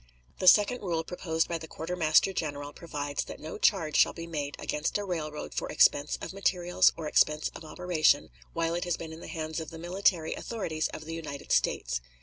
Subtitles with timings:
[0.39, 4.55] The second rule proposed by the quartermaster general provides that no charge shall be made
[4.57, 9.13] against a railroad for expense of materials or expense of operation while it has been
[9.13, 12.01] in the hands of the military authorities of the United States.